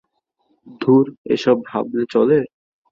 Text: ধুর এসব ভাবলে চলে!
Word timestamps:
ধুর 0.81 1.05
এসব 1.35 1.57
ভাবলে 1.69 2.03
চলে! 2.13 2.39